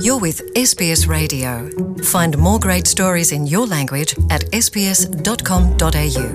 You're 0.00 0.18
with 0.20 0.40
SBS 0.54 1.06
Radio. 1.08 1.68
Find 2.02 2.38
more 2.38 2.58
great 2.60 2.86
stories 2.86 3.32
in 3.32 3.46
your 3.46 3.66
language 3.68 4.14
at 4.30 4.40
sbs.com.au. 4.52 6.28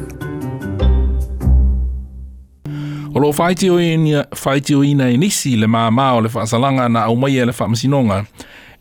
O 3.15 3.19
lo 3.19 3.33
whaiti 3.39 4.75
o 4.75 4.81
ina 4.83 5.09
inisi 5.09 5.55
le 5.57 5.67
maa 5.67 5.91
maa 5.91 6.11
o 6.11 6.21
le 6.21 6.29
whaasalanga 6.35 6.89
na 6.89 6.99
au 7.03 7.15
mai 7.17 7.31
e 7.37 7.45
le 7.45 7.51
whaamasinonga. 7.59 8.25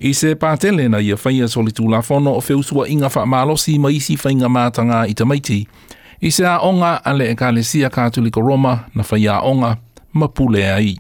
I 0.01 0.13
se 0.15 0.35
pātele 0.35 0.89
na 0.89 0.99
ia 1.01 1.17
whaia 1.25 1.49
soli 1.49 1.73
tū 1.73 1.89
la 1.91 2.01
whono 2.11 2.35
o 2.37 2.43
whewsua 2.49 2.89
inga 2.89 3.09
whaamalosi 3.09 3.79
ma 3.81 3.89
isi 3.91 4.17
whainga 4.17 4.49
mātanga 4.49 4.97
i 5.09 5.15
tamaiti. 5.15 5.67
I 6.21 6.31
se 6.31 6.45
a 6.45 6.59
onga 6.59 6.99
ale 7.05 7.31
e 7.31 7.35
ka 7.35 7.51
le 7.51 7.63
sia 7.63 7.89
ko 7.91 8.11
Roma 8.43 8.85
na 8.95 9.03
whaia 9.03 9.41
onga 9.43 9.77
mapule 10.15 10.65
ai. 10.75 10.97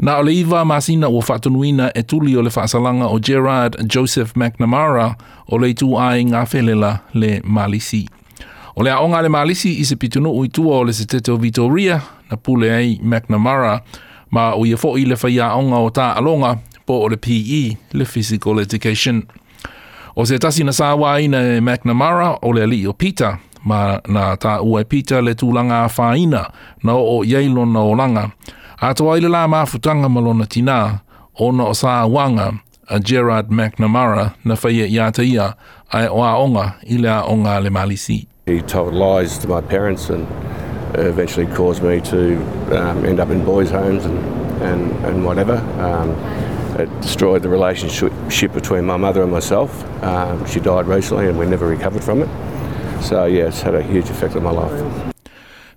Na 0.00 0.16
ole 0.18 0.34
iwa 0.34 0.64
masina 0.64 1.06
o 1.08 1.16
whatunuina 1.28 1.90
e 1.94 2.02
tuli 2.02 2.36
o 2.36 2.42
le 2.42 2.48
whaasalanga 2.50 3.06
o 3.06 3.18
Gerard 3.18 3.76
Joseph 3.86 4.34
McNamara 4.36 5.16
o 5.48 5.56
le 5.56 5.70
itu 5.70 5.94
ai 5.98 6.24
ngā 6.24 6.44
whelela 6.52 6.98
le 7.14 7.40
Malisi. 7.44 8.08
O 8.76 8.82
le 8.82 8.90
aonga 8.90 9.22
le 9.22 9.28
Malisi 9.28 9.70
i 9.80 9.84
se 9.84 9.94
pitunu 9.96 10.32
ui 10.34 10.48
tua 10.48 10.78
o 10.78 10.82
le 10.84 10.92
se 10.92 11.06
teteo 11.06 11.36
Vitoria 11.36 12.00
na 12.30 12.36
pule 12.36 12.72
ai 12.74 12.98
McNamara 13.02 13.80
ma 14.30 14.50
o 14.58 14.66
ia 14.66 14.74
e 14.74 14.80
fo 14.82 14.96
i 14.98 15.06
le 15.06 15.14
whai 15.14 15.38
aonga 15.38 15.78
o 15.78 15.90
tā 15.94 16.10
alonga 16.18 16.56
po 16.86 16.98
o 17.04 17.08
le 17.08 17.16
PE, 17.16 17.76
le 17.94 18.04
Physical 18.04 18.58
Education. 18.60 19.22
O 20.16 20.24
se 20.26 20.38
tasi 20.38 20.64
na 20.66 20.74
sāwā 20.74 21.20
ina 21.22 21.38
e 21.54 21.60
McNamara 21.62 22.40
o 22.42 22.50
le 22.50 22.62
ali 22.66 22.82
o 22.86 22.92
Pita 22.92 23.36
ma 23.62 24.00
na 24.10 24.34
tā 24.36 24.58
uai 24.60 24.82
e 24.82 24.90
Pita 24.90 25.22
le 25.22 25.36
tūlanga 25.38 25.84
a 25.86 25.88
whāina 25.88 26.42
na 26.82 26.98
o 26.98 27.20
o 27.22 27.22
Yeilona 27.24 27.78
o 27.86 27.94
langa. 27.94 28.26
la 28.82 29.46
mafutanga 29.48 30.46
tina, 30.48 31.02
o 31.38 31.72
sa 31.72 32.06
wanga, 32.06 32.60
a 32.88 33.00
Gerard 33.00 33.48
McNamara 33.48 34.34
na 34.44 34.54
whaia 34.56 34.86
i 34.90 36.06
ai 36.20 37.08
i 37.08 37.58
le 37.62 37.70
malisi. 37.70 38.26
He 38.46 38.60
told 38.62 38.94
lies 38.94 39.38
to 39.38 39.48
my 39.48 39.60
parents 39.62 40.10
and 40.10 40.26
eventually 40.96 41.46
caused 41.56 41.82
me 41.82 42.00
to 42.02 42.36
um, 42.78 43.04
end 43.04 43.18
up 43.18 43.30
in 43.30 43.44
boys' 43.44 43.70
homes 43.70 44.04
and, 44.04 44.18
and, 44.62 45.06
and 45.06 45.24
whatever. 45.24 45.56
Um, 45.80 46.10
it 46.78 47.00
destroyed 47.00 47.42
the 47.42 47.48
relationship 47.48 48.12
between 48.52 48.84
my 48.84 48.96
mother 48.96 49.22
and 49.22 49.30
myself. 49.30 49.82
Um, 50.02 50.44
she 50.44 50.58
died 50.60 50.86
recently 50.86 51.28
and 51.28 51.38
we 51.38 51.46
never 51.46 51.66
recovered 51.68 52.02
from 52.04 52.20
it. 52.22 52.28
So, 53.02 53.26
yeah, 53.26 53.44
it's 53.44 53.62
had 53.62 53.74
a 53.74 53.82
huge 53.82 54.10
effect 54.10 54.34
on 54.36 54.42
my 54.42 54.50
life. 54.50 55.12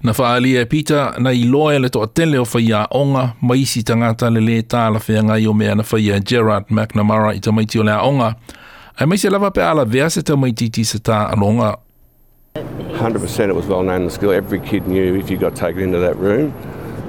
Na 0.03 0.13
whaalia 0.19 0.61
e 0.61 0.65
pita 0.65 1.13
na 1.17 1.29
i 1.33 1.43
loa 1.45 1.75
e 1.75 1.79
le 1.79 1.89
toa 1.89 2.07
tele 2.07 2.37
o 2.37 2.45
whaia 2.45 2.87
onga 2.91 3.33
maisi 3.41 3.83
tangata 3.83 4.29
le 4.33 4.39
le 4.45 4.61
tāla 4.61 5.01
whea 5.09 5.23
ngai 5.25 5.47
o 5.49 5.53
mea 5.53 5.73
na 5.75 5.81
whaia 5.83 6.19
Gerard 6.25 6.65
McNamara 6.69 7.33
i 7.33 7.39
tamaiti 7.39 7.77
o 7.81 7.85
a 7.89 7.97
onga. 8.07 8.35
Ai 8.99 9.05
maise 9.05 9.29
lava 9.31 9.49
pe 9.51 9.61
ala 9.61 9.85
vea 9.85 10.09
se 10.09 10.21
tamaiti 10.21 10.69
ti 10.71 10.83
se 10.83 10.97
tā 10.97 11.33
anonga. 11.33 11.77
100% 12.55 13.49
it 13.49 13.55
was 13.55 13.65
well 13.65 13.81
known 13.81 14.01
in 14.01 14.05
the 14.07 14.11
school. 14.13 14.31
Every 14.31 14.59
kid 14.59 14.87
knew 14.87 15.15
if 15.15 15.31
you 15.31 15.37
got 15.37 15.55
taken 15.55 15.81
into 15.81 15.99
that 15.99 16.17
room, 16.17 16.51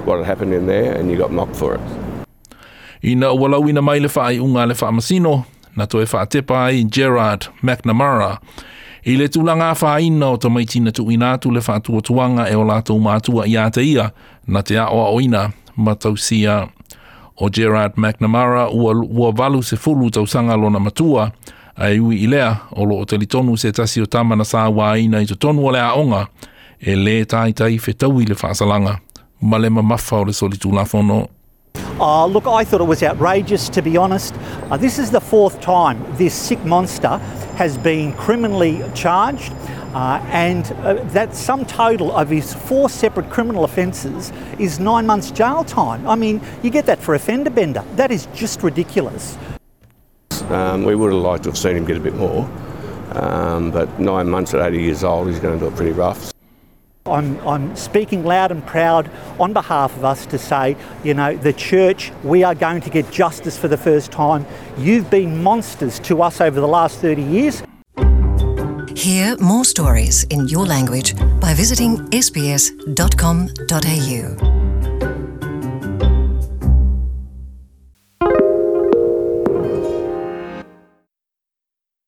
what 0.06 0.16
had 0.16 0.26
happened 0.26 0.54
in 0.54 0.66
there 0.66 0.92
and 0.94 1.10
you 1.10 1.16
got 1.18 1.30
mocked 1.30 1.56
for 1.56 1.74
it. 1.74 1.80
Ina 3.04 3.34
walawina 3.34 3.82
mai 3.82 3.98
le 4.00 4.08
whaai 4.08 4.40
unga 4.40 4.66
le 4.66 4.74
whaamasino. 4.74 5.28
Ina 5.34 5.44
na 5.78 5.86
toe 5.86 6.04
whaatepa 6.04 6.64
ai 6.66 6.84
Gerard 6.90 7.46
McNamara 7.62 8.38
i 9.08 9.14
le 9.16 9.26
tūlanga 9.32 9.70
whaina 9.78 10.32
o 10.34 10.36
ta 10.36 10.50
maitina 10.50 10.92
tu 10.92 11.04
inatu 11.14 11.50
le 11.54 11.62
whaatua 11.62 12.00
tuanga 12.02 12.48
e 12.50 12.56
o 12.58 12.64
lato 12.66 12.96
mātua 12.98 13.46
i 13.48 13.54
ateia 13.56 14.10
na 14.46 14.62
te 14.62 14.78
aoa 14.78 15.06
oina 15.14 15.46
matausia 15.76 16.58
o 17.36 17.50
Gerard 17.50 17.94
McNamara 17.96 18.66
ua, 18.70 18.94
ua 19.08 19.32
valu 19.32 19.62
se 19.62 19.76
fulu 19.76 20.10
tau 20.10 20.26
lona 20.58 20.80
matua 20.80 21.30
a 21.76 21.88
e 21.92 22.00
ui 22.00 22.16
i 22.24 22.26
lea 22.26 22.56
o 22.72 22.84
lo 22.84 22.98
o 22.98 23.04
telitonu 23.04 23.56
se 23.56 23.70
tasi 23.72 24.00
o 24.02 24.06
tamana 24.06 24.44
sā 24.44 24.68
waina 24.74 25.20
i 25.22 25.26
to 25.26 25.34
tonu 25.36 25.66
o 25.68 25.70
le 25.70 25.78
aonga 25.80 26.26
e 26.80 26.96
le 26.96 27.24
tai 27.24 27.52
tai 27.52 27.78
whetau 27.78 28.20
i 28.20 28.26
le 28.26 28.34
whaasalanga 28.34 28.98
ma 29.40 29.58
le 29.58 29.68
mamafa 29.70 30.24
le 30.26 30.32
solitu 30.32 30.72
lafono 30.72 31.28
Uh, 32.00 32.26
look, 32.26 32.46
I 32.46 32.62
thought 32.62 32.80
it 32.80 32.84
was 32.84 33.02
outrageous, 33.02 33.68
to 33.70 33.82
be 33.82 33.96
honest. 33.96 34.32
Uh, 34.70 34.76
this 34.76 35.00
is 35.00 35.10
the 35.10 35.20
fourth 35.20 35.60
time 35.60 36.02
this 36.16 36.32
sick 36.32 36.64
monster 36.64 37.18
has 37.56 37.76
been 37.76 38.12
criminally 38.12 38.84
charged, 38.94 39.52
uh, 39.94 40.20
and 40.30 40.70
uh, 40.82 40.94
that 41.10 41.34
sum 41.34 41.64
total 41.64 42.16
of 42.16 42.28
his 42.28 42.54
four 42.54 42.88
separate 42.88 43.28
criminal 43.30 43.64
offences 43.64 44.32
is 44.60 44.78
nine 44.78 45.06
months 45.06 45.32
jail 45.32 45.64
time. 45.64 46.06
I 46.06 46.14
mean, 46.14 46.40
you 46.62 46.70
get 46.70 46.86
that 46.86 47.00
for 47.00 47.16
a 47.16 47.18
fender 47.18 47.50
bender. 47.50 47.82
That 47.96 48.12
is 48.12 48.26
just 48.32 48.62
ridiculous. 48.62 49.36
Um, 50.50 50.84
we 50.84 50.94
would 50.94 51.12
have 51.12 51.20
liked 51.20 51.42
to 51.44 51.48
have 51.50 51.58
seen 51.58 51.76
him 51.76 51.84
get 51.84 51.96
a 51.96 52.00
bit 52.00 52.14
more, 52.14 52.48
um, 53.14 53.72
but 53.72 53.98
nine 53.98 54.30
months 54.30 54.54
at 54.54 54.60
80 54.64 54.80
years 54.80 55.02
old, 55.02 55.26
he's 55.26 55.40
going 55.40 55.58
to 55.58 55.64
do 55.66 55.68
it 55.68 55.74
pretty 55.76 55.90
rough. 55.92 56.30
I'm, 57.12 57.36
I'm 57.46 57.74
speaking 57.76 58.24
loud 58.24 58.50
and 58.50 58.64
proud 58.64 59.10
on 59.38 59.52
behalf 59.52 59.96
of 59.96 60.04
us 60.04 60.26
to 60.26 60.38
say, 60.38 60.76
you 61.04 61.14
know, 61.14 61.36
the 61.36 61.52
church, 61.52 62.12
we 62.22 62.42
are 62.44 62.54
going 62.54 62.80
to 62.82 62.90
get 62.90 63.10
justice 63.10 63.58
for 63.58 63.68
the 63.68 63.76
first 63.76 64.12
time. 64.12 64.46
You've 64.76 65.10
been 65.10 65.42
monsters 65.42 65.98
to 66.00 66.22
us 66.22 66.40
over 66.40 66.60
the 66.60 66.68
last 66.68 66.98
30 66.98 67.22
years. 67.22 67.62
Hear 68.96 69.36
more 69.38 69.64
stories 69.64 70.24
in 70.24 70.48
your 70.48 70.66
language 70.66 71.14
by 71.40 71.54
visiting 71.54 71.96
sbs.com.au. 72.10 72.76